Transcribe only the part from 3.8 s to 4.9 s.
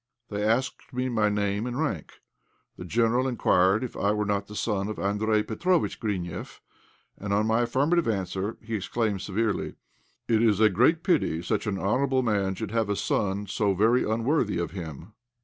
if I were not the son